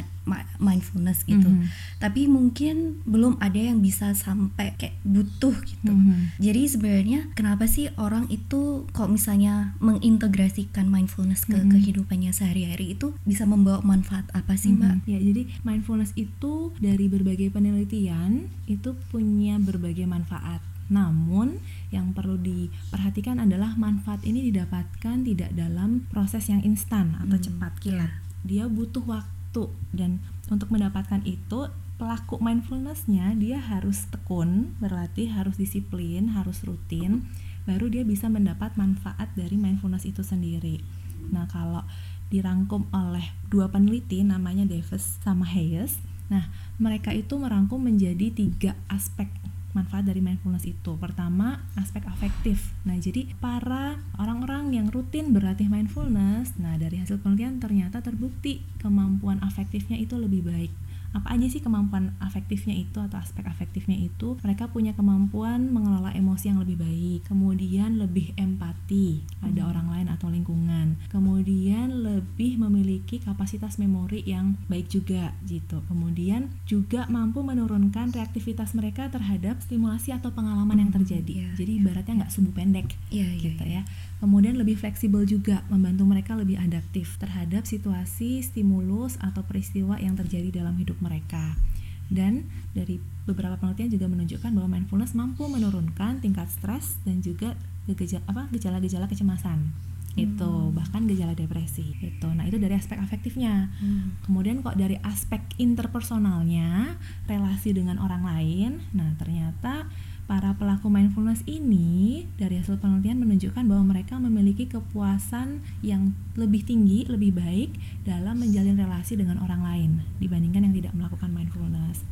mindfulness 0.62 1.26
gitu, 1.26 1.50
Mhm. 1.50 1.68
tapi 1.98 2.30
mungkin 2.30 3.02
belum 3.04 3.42
ada 3.42 3.58
yang 3.58 3.82
bisa 3.82 4.14
sampai 4.14 4.78
kayak 4.78 4.96
butuh 5.04 5.52
gitu. 5.66 5.92
Mhm. 5.92 6.38
Jadi 6.38 6.62
sebenarnya 6.70 7.20
kenapa 7.34 7.66
sih 7.68 7.90
orang 7.98 8.30
itu 8.30 8.86
kalau 8.94 9.12
misalnya 9.12 9.76
mengintegrasikan 9.82 10.88
mindfulness 10.88 11.44
ke 11.44 11.58
Mhm. 11.58 11.74
kehidupannya 11.74 12.32
sehari-hari 12.32 12.96
itu 12.96 13.12
bisa 13.26 13.44
membawa 13.44 13.82
manfaat 13.82 14.30
apa 14.32 14.56
sih 14.56 14.72
mbak? 14.72 15.04
Mhm. 15.04 15.10
Ya, 15.10 15.20
jadi 15.20 15.42
mindfulness 15.68 16.14
itu 16.16 16.72
dari 16.78 17.12
berbagai 17.12 17.52
penelitian 17.52 18.48
itu 18.70 18.96
punya 19.10 19.58
berbagai 19.60 20.06
manfaat. 20.08 20.62
Namun 20.92 21.64
yang 21.90 22.12
perlu 22.12 22.36
diperhatikan 22.36 23.40
adalah 23.40 23.80
manfaat 23.80 24.28
ini 24.28 24.52
didapatkan 24.52 25.24
tidak 25.24 25.56
dalam 25.56 26.04
proses 26.12 26.52
yang 26.52 26.60
instan 26.68 27.16
atau 27.24 27.40
Hmm, 27.40 27.46
cepat 27.48 27.74
kilat. 27.80 28.12
Dia 28.44 28.68
butuh 28.68 29.02
waktu 29.08 29.72
dan 29.96 30.20
untuk 30.52 30.68
mendapatkan 30.68 31.24
itu 31.24 31.72
pelaku 31.96 32.42
mindfulnessnya 32.44 33.38
dia 33.40 33.62
harus 33.62 34.10
tekun, 34.12 34.76
berlatih, 34.84 35.32
harus 35.32 35.56
disiplin, 35.56 36.34
harus 36.36 36.66
rutin, 36.68 37.30
baru 37.64 37.88
dia 37.88 38.04
bisa 38.04 38.28
mendapat 38.28 38.74
manfaat 38.76 39.32
dari 39.38 39.56
mindfulness 39.56 40.04
itu 40.04 40.26
sendiri. 40.26 40.82
Nah, 41.30 41.46
kalau 41.48 41.86
dirangkum 42.34 42.88
oleh 42.96 43.36
dua 43.52 43.68
peneliti 43.70 44.24
namanya 44.24 44.64
Davis 44.64 45.20
sama 45.22 45.44
Hayes. 45.46 46.00
Nah, 46.32 46.48
mereka 46.80 47.12
itu 47.12 47.36
merangkum 47.36 47.84
menjadi 47.84 48.32
tiga 48.32 48.74
aspek 48.88 49.28
manfaat 49.72 50.08
dari 50.08 50.20
mindfulness 50.20 50.68
itu. 50.68 50.96
Pertama, 51.00 51.64
aspek 51.80 52.04
afektif. 52.08 52.72
Nah, 52.84 53.00
jadi 53.00 53.32
para 53.40 54.00
orang-orang 54.20 54.76
yang 54.76 54.88
rutin 54.92 55.32
berlatih 55.32 55.72
mindfulness, 55.72 56.56
nah 56.60 56.76
dari 56.76 57.00
hasil 57.00 57.20
penelitian 57.24 57.60
ternyata 57.64 58.04
terbukti 58.04 58.64
kemampuan 58.80 59.40
afektifnya 59.40 59.96
itu 59.98 60.20
lebih 60.20 60.44
baik. 60.44 60.72
Apa 61.12 61.36
aja 61.36 61.44
sih 61.46 61.60
kemampuan 61.60 62.16
afektifnya 62.18 62.72
itu 62.74 62.98
atau 62.98 63.18
aspek 63.18 63.44
afektifnya 63.44 63.96
itu? 63.96 64.40
Mereka 64.40 64.68
punya 64.68 64.92
kemampuan 64.92 65.68
mengelola 65.68 66.12
emosi 66.12 66.48
yang 66.48 66.60
lebih 66.60 66.78
baik, 66.78 67.28
kemudian 67.28 67.98
lebih 67.98 68.32
empati 68.36 69.20
pada 69.38 69.62
orang 69.66 69.88
lain 69.90 70.08
atau 70.08 70.28
lingkungan, 70.28 70.96
kemudian 71.08 72.02
lebih 72.02 72.56
memiliki 72.58 73.18
kapasitas 73.18 73.76
memori 73.76 74.24
yang 74.24 74.56
baik 74.66 74.88
juga 74.88 75.36
gitu. 75.44 75.84
Kemudian 75.86 76.48
juga 76.64 77.08
mampu 77.08 77.42
menurunkan 77.42 78.12
reaktivitas 78.12 78.72
mereka 78.72 79.08
terhadap 79.08 79.60
stimulasi 79.60 80.12
atau 80.12 80.30
pengalaman 80.30 80.80
yang 80.80 80.90
Hmm, 80.90 81.04
terjadi. 81.04 81.34
iya, 81.34 81.52
Jadi 81.54 81.72
ibaratnya 81.78 82.14
nggak 82.24 82.32
subuh 82.32 82.52
pendek 82.52 82.88
Iya 83.10 83.28
iya. 83.28 83.40
gitu 83.42 83.64
ya. 83.64 83.82
Kemudian 84.22 84.54
lebih 84.54 84.78
fleksibel 84.78 85.26
juga, 85.26 85.66
membantu 85.74 86.06
mereka 86.06 86.38
lebih 86.38 86.62
adaptif 86.62 87.18
terhadap 87.18 87.66
situasi, 87.66 88.46
stimulus 88.46 89.18
atau 89.18 89.42
peristiwa 89.42 89.98
yang 89.98 90.14
terjadi 90.14 90.62
dalam 90.62 90.78
hidup 90.78 91.02
mereka. 91.02 91.58
Dan 92.06 92.46
dari 92.78 93.02
beberapa 93.26 93.58
penelitian 93.58 93.98
juga 93.98 94.06
menunjukkan 94.06 94.54
bahwa 94.54 94.70
mindfulness 94.78 95.18
mampu 95.18 95.50
menurunkan 95.50 96.22
tingkat 96.22 96.54
stres 96.54 97.02
dan 97.02 97.26
juga 97.26 97.58
gejala 97.90 98.22
apa 98.30 98.46
gejala-gejala 98.54 99.10
kecemasan. 99.10 99.74
Itu 100.14 100.76
bahkan 100.76 101.08
gejala 101.08 101.34
depresi. 101.34 101.98
Itu. 102.04 102.28
Nah, 102.30 102.44
itu 102.44 102.60
dari 102.60 102.76
aspek 102.76 103.00
afektifnya. 103.00 103.72
Hmm. 103.80 104.22
Kemudian 104.28 104.60
kok 104.60 104.76
dari 104.76 105.00
aspek 105.02 105.40
interpersonalnya, 105.58 107.00
relasi 107.32 107.72
dengan 107.72 107.98
orang 107.98 108.28
lain, 108.28 108.72
nah 108.92 109.16
ternyata 109.16 109.88
para 110.32 110.56
pelaku 110.56 110.88
mindfulness 110.88 111.44
ini 111.44 112.24
dari 112.40 112.56
hasil 112.56 112.80
penelitian 112.80 113.20
menunjukkan 113.20 113.68
bahwa 113.68 113.92
mereka 113.92 114.16
memiliki 114.16 114.64
kepuasan 114.64 115.60
yang 115.84 116.16
lebih 116.40 116.64
tinggi, 116.64 117.04
lebih 117.04 117.36
baik 117.36 117.76
dalam 118.08 118.40
menjalin 118.40 118.80
relasi 118.80 119.20
dengan 119.20 119.44
orang 119.44 119.60
lain 119.60 119.92
dibandingkan 120.24 120.72
yang 120.72 120.76
tidak 120.80 120.96
melakukan 120.96 121.36
mindfulness. 121.36 122.08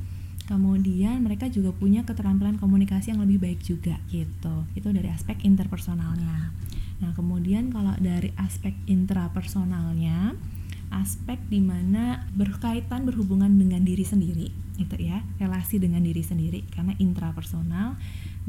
Kemudian 0.52 1.24
mereka 1.24 1.48
juga 1.48 1.72
punya 1.72 2.04
keterampilan 2.04 2.60
komunikasi 2.60 3.16
yang 3.16 3.24
lebih 3.24 3.40
baik 3.40 3.64
juga 3.64 3.96
gitu. 4.12 4.68
Itu 4.76 4.92
dari 4.92 5.08
aspek 5.08 5.40
interpersonalnya. 5.48 6.52
Nah, 7.00 7.16
kemudian 7.16 7.72
kalau 7.72 7.96
dari 8.04 8.36
aspek 8.36 8.76
intrapersonalnya, 8.84 10.36
aspek 10.92 11.40
di 11.48 11.64
mana 11.64 12.28
berkaitan 12.36 13.08
berhubungan 13.08 13.56
dengan 13.56 13.88
diri 13.88 14.04
sendiri 14.04 14.69
itu 14.80 14.96
ya 14.98 15.20
relasi 15.38 15.78
dengan 15.78 16.00
diri 16.00 16.24
sendiri 16.24 16.64
karena 16.72 16.96
intrapersonal. 16.98 18.00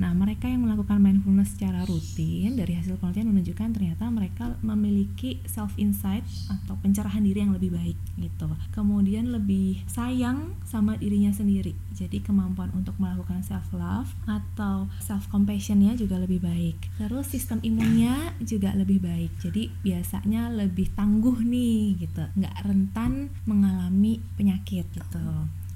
Nah 0.00 0.16
mereka 0.16 0.49
yang 0.49 0.64
melakukan 0.64 0.96
mindfulness 0.96 1.52
secara 1.52 1.84
rutin 1.84 2.56
dari 2.56 2.72
hasil 2.72 2.96
penelitian 2.96 3.37
menunjukkan 3.37 3.68
ternyata 3.76 4.08
mereka 4.08 4.56
memiliki 4.64 5.44
self 5.44 5.76
insight 5.76 6.25
atau 6.49 6.78
pencerahan 6.80 7.20
diri 7.20 7.44
yang 7.44 7.52
lebih 7.52 7.75
baik 7.75 7.99
gitu. 8.16 8.49
Kemudian 8.72 9.28
lebih 9.28 9.84
sayang 9.84 10.56
sama 10.64 10.96
dirinya 10.96 11.34
sendiri. 11.34 11.76
Jadi 11.92 12.25
kemampuan 12.25 12.72
untuk 12.72 12.96
melakukan 12.96 13.44
self 13.44 13.68
love 13.76 14.08
atau 14.25 14.88
self 15.04 15.28
compassionnya 15.28 15.92
juga 16.00 16.16
lebih 16.16 16.40
baik. 16.40 16.80
Terus 16.96 17.28
sistem 17.28 17.60
imunnya 17.60 18.32
juga 18.40 18.72
lebih 18.72 19.04
baik. 19.04 19.37
Jadi 19.42 19.68
biasanya 19.84 20.49
lebih 20.49 20.96
tangguh 20.96 21.44
nih 21.44 22.00
gitu 22.00 22.25
nggak 22.40 22.56
rentan 22.64 23.28
mengalami 23.44 24.22
penyakit 24.40 24.88
gitu 24.96 25.28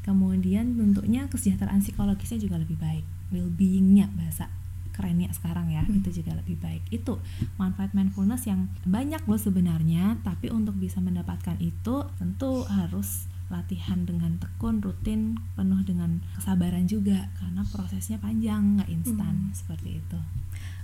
kemudian 0.04 0.76
tentunya 0.76 1.26
kesejahteraan 1.26 1.80
psikologisnya 1.80 2.38
juga 2.38 2.56
lebih 2.56 2.76
baik 2.76 3.02
well-beingnya 3.30 4.12
bahasa 4.14 4.46
kerennya 4.92 5.26
sekarang 5.32 5.66
ya 5.68 5.82
Hmm. 5.82 5.99
itu 5.99 6.23
juga 6.23 6.38
lebih 6.38 6.54
baik 6.56 6.87
itu 6.88 7.18
manfaat 7.56 7.90
mindfulness 7.92 8.46
yang 8.46 8.70
banyak 8.84 9.25
loh 9.25 9.37
sebenarnya 9.37 10.23
tapi 10.23 10.49
untuk 10.49 10.76
bisa 10.76 11.00
mendapatkan 11.00 11.58
itu 11.58 12.06
tentu 12.14 12.62
harus 12.64 13.26
latihan 13.49 14.04
dengan 14.04 14.38
tekun 14.38 14.80
rutin 14.80 15.37
penuh 15.52 15.82
dengan 15.82 16.23
kesabaran 16.34 16.87
juga 16.87 17.28
karena 17.34 17.66
prosesnya 17.66 18.16
panjang 18.16 18.78
nggak 18.78 18.88
instan 18.88 19.34
Hmm. 19.42 19.52
seperti 19.52 19.99
itu 19.99 20.18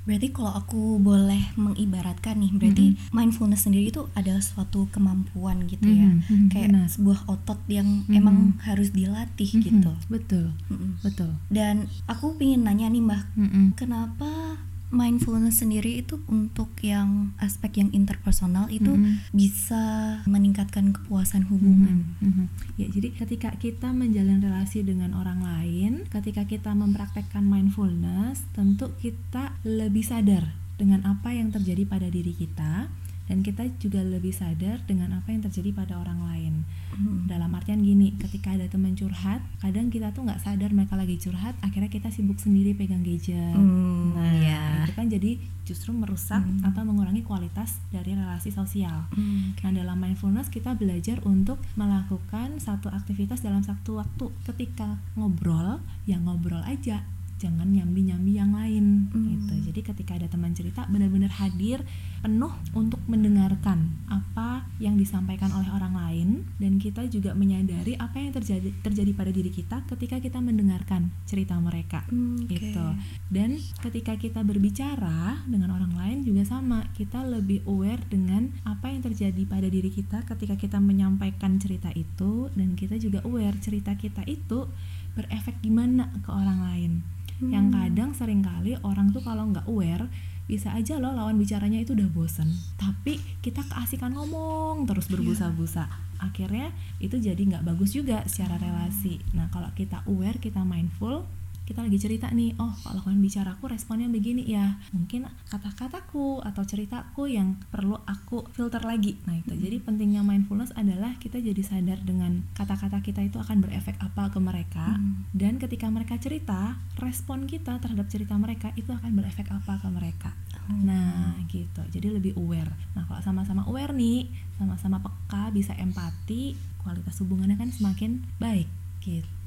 Berarti 0.00 0.28
kalau 0.28 0.50
aku 0.50 0.96
boleh 0.96 1.52
mengibaratkan 1.54 2.36
nih, 2.36 2.52
berarti 2.52 2.84
mindfulness 3.10 3.64
sendiri 3.64 3.88
itu 3.88 4.08
adalah 4.12 4.40
suatu 4.40 4.88
kemampuan 4.88 5.64
gitu 5.64 5.86
ya, 5.86 6.08
Mhm, 6.08 6.20
mhm, 6.24 6.48
kayak 6.48 6.68
benar. 6.68 6.86
sebuah 6.88 7.20
otot 7.26 7.60
yang 7.66 8.04
Mhm. 8.04 8.14
emang 8.14 8.36
harus 8.60 8.90
dilatih 8.90 9.50
Mhm, 9.50 9.62
gitu. 9.62 9.92
betul 10.06 10.46
Mm-mm. 10.66 10.98
betul 11.00 11.30
Dan 11.46 11.74
aku 12.06 12.34
pengen 12.34 12.64
nanya 12.64 12.88
nih 12.88 13.02
mbak, 13.02 13.22
Mhm. 13.34 13.64
kenapa 13.74 14.56
mindfulness 14.90 15.62
sendiri 15.62 16.02
itu 16.02 16.18
untuk 16.26 16.70
yang 16.82 17.30
aspek 17.38 17.78
yang 17.78 17.90
interpersonal 17.94 18.66
itu 18.68 18.90
Mhm. 18.90 19.30
bisa 19.32 19.82
meningkatkan 20.26 20.90
kepuasan 20.90 21.46
hubungan? 21.46 22.14
Mhm, 22.18 22.26
mhm. 22.26 22.44
Ya, 22.74 22.86
jadi 22.90 23.14
ketika 23.14 23.54
kita 23.54 23.94
menjalin 23.94 24.42
relasi 24.42 24.82
dengan 24.82 25.14
orang 25.14 25.46
lain, 25.46 26.06
ketika 26.10 26.44
kita 26.44 26.74
mempraktekkan 26.74 27.46
mindfulness, 27.46 28.42
tentu 28.52 28.90
kita 28.98 29.54
lebih 29.62 30.02
sadar 30.02 30.54
dengan 30.74 31.04
apa 31.04 31.36
yang 31.36 31.52
terjadi 31.52 31.84
pada 31.84 32.08
diri 32.08 32.32
kita 32.32 32.88
dan 33.30 33.46
kita 33.46 33.62
juga 33.78 34.02
lebih 34.02 34.34
sadar 34.34 34.82
dengan 34.90 35.14
apa 35.14 35.30
yang 35.30 35.38
terjadi 35.40 35.70
pada 35.70 35.94
orang 36.02 36.18
lain. 36.26 36.54
Mhm. 36.90 37.30
Dalam 37.30 37.54
artian 37.54 37.78
gini, 37.78 38.18
ketika 38.18 38.50
ada 38.50 38.66
teman 38.66 38.98
curhat, 38.98 39.38
kadang 39.62 39.86
kita 39.86 40.10
tuh 40.10 40.26
nggak 40.26 40.42
sadar 40.42 40.74
mereka 40.74 40.98
lagi 40.98 41.14
curhat, 41.14 41.54
akhirnya 41.62 41.86
kita 41.86 42.10
sibuk 42.10 42.42
sendiri 42.42 42.74
pegang 42.74 43.06
gadget. 43.06 43.54
Hmm, 43.54 44.18
nah, 44.18 44.34
ya. 44.34 44.82
itu 44.82 44.92
kan 44.92 45.06
jadi 45.06 45.38
justru 45.62 45.94
merusak 45.94 46.42
Hmm. 46.42 46.66
atau 46.66 46.82
mengurangi 46.82 47.22
kualitas 47.22 47.78
dari 47.94 48.18
relasi 48.18 48.50
sosial. 48.50 49.06
Hmm, 49.14 49.54
Nah, 49.62 49.70
dalam 49.70 50.02
mindfulness 50.02 50.50
kita 50.50 50.74
belajar 50.74 51.22
untuk 51.22 51.62
melakukan 51.78 52.58
satu 52.58 52.90
aktivitas 52.90 53.38
dalam 53.38 53.62
satu 53.62 54.02
waktu. 54.02 54.26
Ketika 54.42 54.98
ngobrol, 55.14 55.78
ya 56.10 56.18
ngobrol 56.18 56.66
aja, 56.66 57.06
jangan 57.40 57.66
nyambi-nyambi 57.66 58.36
yang 58.36 58.52
lain 58.52 59.08
Hmm. 59.08 59.24
gitu. 59.26 59.72
Jadi 59.72 59.80
ketika 59.82 60.12
ada 60.14 60.28
teman 60.28 60.52
cerita 60.52 60.84
benar-benar 60.86 61.32
hadir 61.32 61.80
penuh 62.20 62.52
untuk 62.72 63.00
mendengarkan 63.08 63.96
apa 64.06 64.68
yang 64.76 64.94
disampaikan 64.94 65.48
oleh 65.50 65.66
orang 65.68 65.96
lain 65.96 66.28
dan 66.56 66.76
kita 66.76 67.08
juga 67.08 67.32
menyadari 67.32 67.96
apa 67.96 68.20
yang 68.20 68.30
terjadi 68.30 68.68
terjadi 68.80 69.10
pada 69.10 69.32
diri 69.32 69.48
kita 69.48 69.80
ketika 69.88 70.20
kita 70.20 70.38
mendengarkan 70.38 71.08
cerita 71.24 71.56
mereka 71.56 72.04
Hmm, 72.06 72.44
oke. 72.44 72.52
gitu. 72.52 72.86
Dan 73.32 73.56
ketika 73.80 74.14
kita 74.14 74.44
berbicara 74.44 75.40
dengan 75.46 75.72
orang 75.72 75.96
lain 75.96 76.18
juga 76.20 76.44
sama, 76.44 76.84
kita 76.92 77.24
lebih 77.24 77.64
aware 77.64 78.04
dengan 78.06 78.52
apa 78.62 78.86
yang 78.86 79.00
terjadi 79.00 79.42
pada 79.44 79.66
diri 79.66 79.88
kita 79.88 80.20
ketika 80.26 80.54
kita 80.54 80.76
menyampaikan 80.76 81.56
cerita 81.56 81.88
itu 81.92 82.52
dan 82.52 82.76
kita 82.76 83.00
juga 83.00 83.24
aware 83.24 83.56
cerita 83.56 83.96
kita 83.96 84.26
itu 84.26 84.68
berefek 85.10 85.58
gimana 85.58 86.12
ke 86.20 86.30
orang 86.30 86.60
lain. 86.60 86.92
Yang 87.40 87.66
Hmm. 87.68 87.74
kadang 87.76 88.10
sering 88.12 88.40
kali 88.44 88.76
orang 88.84 89.10
tuh 89.16 89.24
kalau 89.24 89.48
nggak 89.48 89.64
aware 89.64 90.06
bisa 90.44 90.74
aja 90.74 90.98
loh 90.98 91.14
lawan 91.14 91.38
bicaranya 91.38 91.78
itu 91.78 91.94
udah 91.94 92.10
bosen. 92.10 92.50
Tapi 92.76 93.22
kita 93.40 93.62
keasikan 93.70 94.12
ngomong 94.18 94.84
terus 94.84 95.06
berbusa-busa. 95.06 95.86
Akhirnya 96.20 96.74
itu 97.00 97.16
jadi 97.16 97.38
nggak 97.38 97.64
bagus 97.64 97.94
juga 97.96 98.26
secara 98.26 98.58
relasi. 98.58 99.22
Nah 99.32 99.48
kalau 99.48 99.70
kita 99.72 100.02
aware 100.10 100.42
kita 100.42 100.66
mindful 100.66 101.24
kita 101.70 101.86
lagi 101.86 102.02
cerita 102.02 102.26
nih 102.34 102.58
oh 102.58 102.74
kalau 102.82 102.98
kalian 103.06 103.22
bicaraku 103.22 103.70
responnya 103.70 104.10
begini 104.10 104.42
ya 104.42 104.82
mungkin 104.90 105.30
kata-kataku 105.46 106.42
atau 106.42 106.66
ceritaku 106.66 107.30
yang 107.30 107.54
perlu 107.70 107.94
aku 108.10 108.42
filter 108.50 108.82
lagi. 108.82 109.14
Nah 109.30 109.38
itu. 109.38 109.54
Jadi 109.54 109.78
pentingnya 109.78 110.26
mindfulness 110.26 110.74
adalah 110.74 111.14
kita 111.22 111.38
jadi 111.38 111.62
sadar 111.62 112.02
dengan 112.02 112.42
kata-kata 112.58 112.98
kita 113.06 113.22
itu 113.22 113.38
akan 113.38 113.62
berefek 113.62 113.94
apa 114.02 114.34
ke 114.34 114.42
mereka 114.42 114.82
Hmm. 114.90 115.22
dan 115.36 115.60
ketika 115.60 115.86
mereka 115.86 116.18
cerita 116.18 116.74
respon 116.98 117.46
kita 117.46 117.78
terhadap 117.78 118.10
cerita 118.10 118.34
mereka 118.34 118.74
itu 118.74 118.90
akan 118.90 119.14
berefek 119.14 119.46
apa 119.54 119.78
ke 119.78 119.88
mereka. 119.92 120.34
Nah 120.66 121.38
gitu. 121.46 121.86
Jadi 121.94 122.10
lebih 122.10 122.34
aware. 122.34 122.74
Nah 122.98 123.06
kalau 123.06 123.22
sama-sama 123.22 123.62
aware 123.70 123.94
nih 123.94 124.26
sama-sama 124.58 124.98
peka 124.98 125.54
bisa 125.54 125.72
empati 125.78 126.58
kualitas 126.82 127.20
hubungannya 127.22 127.54
kan 127.60 127.70
semakin 127.70 128.24
baik 128.40 128.66
gitu 129.04 129.39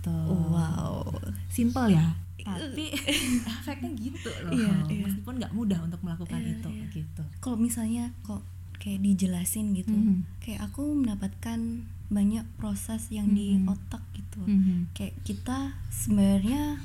wow 0.50 1.06
simple 1.48 1.88
ya 1.88 2.18
tapi 2.44 2.92
efeknya 3.64 3.92
gitu 3.96 4.28
loh 4.44 4.52
Iya, 4.52 4.74
iya. 4.90 5.04
meskipun 5.08 5.40
nggak 5.40 5.54
mudah 5.54 5.80
untuk 5.80 6.04
melakukan 6.04 6.40
Iya, 6.40 6.60
itu 6.60 6.70
iya. 6.70 6.86
gitu 6.92 7.24
kalau 7.40 7.56
misalnya 7.56 8.12
kok 8.22 8.44
kayak 8.76 9.00
dijelasin 9.00 9.72
gitu 9.72 9.96
Mhm. 9.96 10.28
kayak 10.44 10.60
aku 10.66 10.84
mendapatkan 10.92 11.60
banyak 12.10 12.44
proses 12.60 13.08
yang 13.10 13.32
di 13.32 13.56
Mhm. 13.56 13.72
otak 13.72 14.04
gitu 14.12 14.44
Mhm. 14.44 14.92
kayak 14.92 15.16
kita 15.24 15.72
sebenarnya 15.88 16.84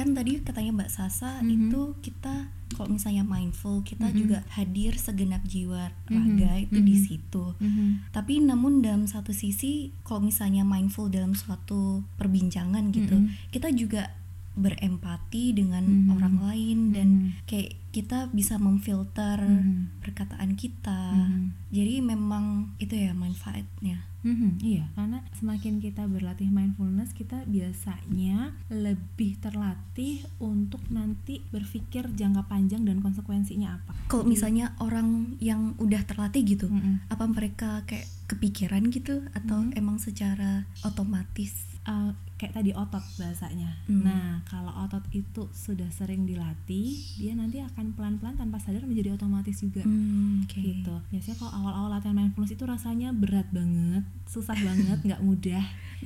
kan 0.00 0.16
tadi 0.16 0.40
katanya 0.40 0.72
Mbak 0.80 0.88
Sasa 0.88 1.44
Mhm. 1.44 1.50
itu 1.68 1.80
kita 2.00 2.48
kalau 2.72 2.96
misalnya 2.96 3.20
mindful 3.20 3.84
kita 3.84 4.08
Mhm. 4.08 4.16
juga 4.16 4.38
hadir 4.56 4.96
segenap 4.96 5.44
jiwa 5.44 5.92
Mhm. 6.08 6.08
raga 6.08 6.52
itu 6.56 6.78
di 6.80 6.94
Mhm. 6.96 7.02
situ 7.04 7.44
Mhm. 7.60 8.08
tapi 8.08 8.40
namun 8.40 8.80
dalam 8.80 9.04
satu 9.04 9.36
sisi 9.36 9.92
kalau 10.00 10.24
misalnya 10.24 10.64
mindful 10.64 11.12
dalam 11.12 11.36
suatu 11.36 12.00
perbincangan 12.16 12.88
gitu 12.96 13.12
Mhm. 13.12 13.52
kita 13.52 13.68
juga 13.76 14.16
berempati 14.52 15.52
dengan 15.52 15.84
Mhm. 15.84 16.08
orang 16.10 16.36
lain 16.42 16.78
dan 16.90 17.08
Mhm. 17.08 17.30
kayak 17.44 17.70
kita 17.90 18.30
bisa 18.30 18.54
memfilter 18.56 19.38
Mhm. 19.38 19.98
perkataan 20.00 20.54
kita 20.54 21.12
Mhm. 21.12 21.70
jadi 21.70 21.94
memang 22.00 22.44
itu 22.76 22.94
ya 22.94 23.12
manfaatnya 23.12 24.06
Mhm, 24.20 24.60
iya, 24.60 24.84
karena 24.92 25.24
semakin 25.32 25.80
kita 25.80 26.04
berlatih 26.04 26.52
mindfulness, 26.52 27.16
kita 27.16 27.40
biasanya 27.48 28.52
lebih 28.68 29.40
terlatih 29.40 30.20
untuk 30.36 30.84
nanti 30.88 31.40
berpikir 31.48 32.04
jangka 32.10 32.44
panjang 32.44 32.84
dan 32.84 33.00
konsekuensinya 33.00 33.80
apa. 33.80 33.96
kalau 34.12 34.28
misalnya 34.28 34.76
orang 34.76 35.40
yang 35.40 35.72
udah 35.78 36.04
terlatih 36.04 36.44
gitu 36.44 36.68
Mm-mm. 36.68 37.00
apa 37.08 37.24
mereka 37.24 37.80
kayak 37.86 38.04
kepikiran 38.26 38.92
gitu 38.92 39.24
atau 39.32 39.64
Mhm. 39.64 39.72
emang 39.74 39.96
secara 39.96 40.68
otomatis 40.82 41.56
Uh, 41.80 42.12
kayak 42.40 42.54
tadi 42.54 42.72
otot 42.72 43.04
bahasanya. 43.14 43.68
Hmm. 43.84 44.00
Nah, 44.00 44.40
kalau 44.42 44.72
otot 44.80 45.04
itu 45.10 45.44
sudah 45.50 45.90
sering 45.90 46.24
dilatih, 46.24 46.88
dia 47.14 47.32
nanti 47.32 47.60
akan 47.60 47.92
pelan-pelan 47.92 48.34
tanpa 48.34 48.56
sadar 48.56 48.80
menjadi 48.82 49.12
otomatis 49.12 49.60
juga. 49.60 49.84
Hmm, 49.84 50.40
oke. 50.42 50.56
gitu 50.56 50.94
biasanya 51.10 51.36
kalau 51.36 51.52
awal-awal 51.54 51.90
latihan 51.92 52.16
mindfulness 52.16 52.50
itu 52.50 52.64
rasanya 52.64 53.12
berat 53.12 53.44
banget 53.50 54.00
susah 54.24 54.56
banget 54.56 54.96
nggak 55.04 55.20
mudah 55.20 55.60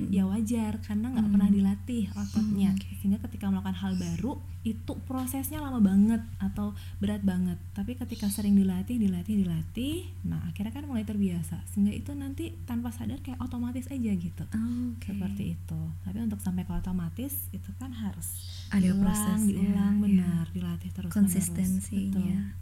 ya 0.05 0.25
wajar 0.25 0.75
karena 0.81 1.07
nggak 1.07 1.23
Hmm. 1.23 1.33
pernah 1.33 1.49
dilatih 1.49 2.03
ototnya 2.11 2.69
Hmm, 2.69 2.77
oke. 2.77 2.89
sehingga 2.97 3.19
ketika 3.21 3.47
melakukan 3.47 3.77
hal 3.77 3.93
baru 3.95 4.33
itu 4.63 4.93
prosesnya 4.99 5.61
lama 5.61 5.77
banget 5.79 6.19
atau 6.37 6.73
berat 6.97 7.21
banget 7.21 7.55
tapi 7.71 7.93
ketika 7.95 8.27
sering 8.27 8.53
dilatih 8.53 8.97
dilatih 8.97 9.39
dilatih 9.39 9.95
nah 10.21 10.41
akhirnya 10.43 10.73
kan 10.73 10.83
mulai 10.83 11.05
terbiasa 11.05 11.61
sehingga 11.65 11.93
itu 11.93 12.11
nanti 12.11 12.49
tanpa 12.65 12.89
sadar 12.89 13.21
kayak 13.21 13.37
otomatis 13.39 13.85
aja 13.87 14.11
gitu 14.11 14.43
Oh, 14.49 14.91
oke. 14.91 15.05
seperti 15.05 15.53
itu 15.53 15.79
tapi 16.01 16.17
untuk 16.25 16.41
sampai 16.41 16.65
ke 16.65 16.73
otomatis 16.73 17.47
itu 17.53 17.69
kan 17.77 17.93
harus 17.93 18.27
Ada 18.73 18.81
diulang 18.91 19.01
prosesnya, 19.05 19.45
diulang 19.53 19.95
iya. 19.95 20.03
benar 20.03 20.45
dilatih 20.51 20.91
terus 20.91 21.11
Konsistensinya. 21.13 22.57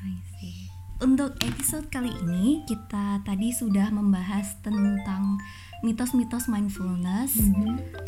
I 0.00 0.16
see. 0.38 0.70
Untuk 1.00 1.32
episode 1.40 1.88
kali 1.88 2.12
ini 2.24 2.60
kita 2.68 3.24
tadi 3.24 3.52
sudah 3.56 3.88
membahas 3.88 4.60
tentang 4.60 5.40
mitos-mitos 5.80 6.44
mindfulness 6.44 7.40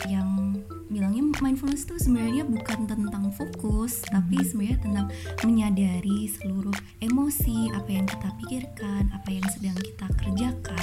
yang 0.05 0.61
bilangnya 0.93 1.25
mindfulness 1.41 1.89
itu 1.89 1.97
sebenarnya 1.97 2.45
bukan 2.45 2.85
tentang 2.85 3.33
fokus 3.33 4.05
tapi 4.13 4.37
sebenarnya 4.45 4.79
tentang 4.85 5.07
menyadari 5.41 6.29
seluruh 6.29 6.77
emosi 7.01 7.73
apa 7.73 7.89
yang 7.89 8.05
kita 8.05 8.29
pikirkan 8.45 9.09
apa 9.09 9.29
yang 9.33 9.47
sedang 9.49 9.77
kita 9.81 10.07
kerjakan 10.21 10.82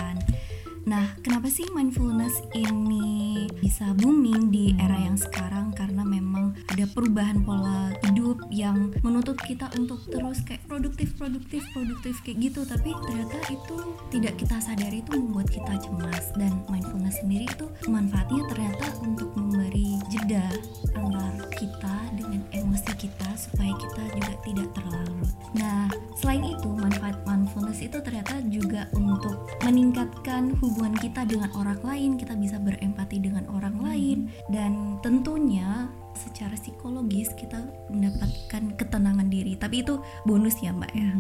nah 0.90 1.14
kenapa 1.22 1.54
sih 1.54 1.70
mindfulness 1.78 2.42
ini 2.58 3.46
bisa 3.62 3.94
booming 3.94 4.50
di 4.50 4.74
era 4.82 4.98
yang 4.98 5.14
sekarang 5.14 5.70
karena 5.78 6.02
memang 6.02 6.58
ada 6.66 6.90
perubahan 6.90 7.46
pola 7.46 7.94
hidup 8.10 8.42
yang 8.50 8.90
menuntut 9.06 9.38
kita 9.46 9.70
untuk 9.78 10.02
terus 10.10 10.42
kayak 10.42 10.66
produktif 10.66 11.14
produktif 11.14 11.62
produktif 11.78 12.18
kayak 12.26 12.42
gitu 12.50 12.66
tapi 12.66 12.90
ternyata 13.06 13.38
itu 13.54 13.78
tidak 14.10 14.34
kita 14.42 14.58
sadari 14.58 15.06
itu 15.06 15.14
membuat 15.14 15.54
kita 15.54 15.78
cemas 15.78 16.34
dan 16.34 16.58
mindfulness 16.74 17.22
sendiri 17.22 17.46
itu 17.46 17.70
manfaatnya 17.86 18.42
ternyata 18.50 18.90
untuk 19.06 19.30
memberi 19.38 20.02
jeda 20.10 20.50
antar 20.98 21.46
kita 21.54 21.96
dengan 22.18 22.42
emosi 22.50 22.92
kita 22.98 23.30
supaya 23.38 23.78
kita 23.78 24.04
juga 24.18 24.34
tidak 24.42 24.68
terlarut. 24.74 25.09
Hubungan 30.64 30.96
kita 30.96 31.28
dengan 31.28 31.52
orang 31.58 31.80
lain, 31.84 32.12
kita 32.16 32.34
bisa 32.40 32.56
berempati 32.62 33.20
dengan 33.20 33.44
orang 33.52 33.76
lain 33.84 34.20
dan 34.48 34.96
tentunya 35.04 35.92
secara 36.16 36.56
psikologis 36.60 37.32
kita 37.40 37.64
mendapatkan 37.88 38.76
ketenangan 38.76 39.28
diri. 39.32 39.56
Tapi 39.56 39.84
itu 39.84 40.00
bonus 40.28 40.60
ya, 40.60 40.76
Mbak 40.76 40.92
ya. 40.96 41.12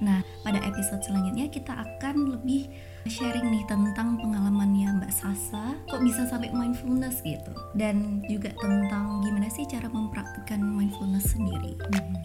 Nah, 0.00 0.20
pada 0.44 0.60
episode 0.64 1.04
selanjutnya 1.04 1.48
kita 1.52 1.72
akan 1.72 2.36
lebih 2.36 2.68
sharing 3.04 3.52
nih 3.52 3.64
tentang 3.68 4.16
pengalamannya 4.16 4.96
Mbak 4.96 5.12
Sasa 5.12 5.76
kok 5.92 6.00
bisa 6.00 6.24
sampai 6.24 6.48
mindfulness 6.56 7.20
gitu 7.20 7.52
dan 7.76 8.24
juga 8.32 8.48
tentang 8.56 9.20
gimana 9.20 9.48
sih 9.52 9.68
cara 9.68 9.88
mempraktikkan 9.92 10.60
mindfulness 10.60 11.36
sendiri. 11.36 11.76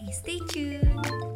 Stay 0.08 0.40
tune. 0.48 1.29